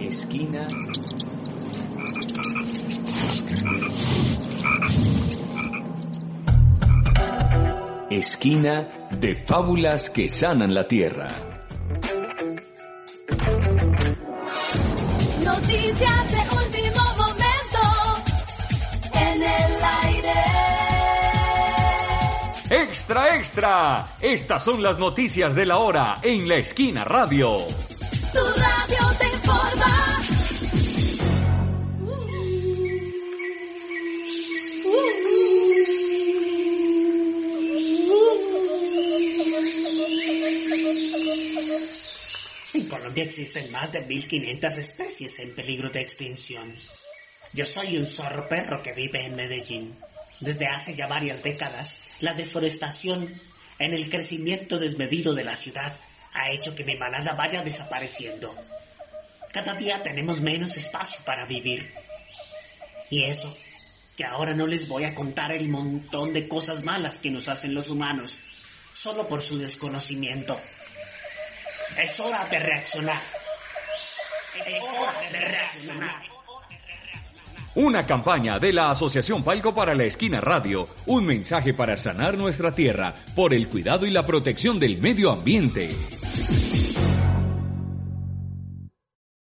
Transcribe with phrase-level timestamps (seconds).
[0.00, 0.66] Esquina.
[8.10, 11.28] Esquina de fábulas que sanan la tierra.
[15.44, 16.57] Noticias de
[22.70, 24.16] ¡Extra, extra!
[24.20, 27.66] Estas son las noticias de la hora en la esquina radio.
[28.30, 30.18] Tu radio te informa.
[42.74, 46.70] En Colombia existen más de 1500 especies en peligro de extinción.
[47.54, 49.94] Yo soy un zorro perro que vive en Medellín.
[50.40, 53.32] Desde hace ya varias décadas, la deforestación
[53.78, 55.94] en el crecimiento desmedido de la ciudad
[56.34, 58.54] ha hecho que mi manada vaya desapareciendo.
[59.52, 61.90] Cada día tenemos menos espacio para vivir.
[63.10, 63.56] Y eso,
[64.16, 67.74] que ahora no les voy a contar el montón de cosas malas que nos hacen
[67.74, 68.36] los humanos,
[68.92, 70.60] solo por su desconocimiento.
[71.96, 73.22] Es hora de reaccionar.
[74.66, 76.37] Es hora de reaccionar.
[77.74, 80.88] Una campaña de la Asociación Palco para la Esquina Radio.
[81.06, 85.90] Un mensaje para sanar nuestra tierra por el cuidado y la protección del medio ambiente.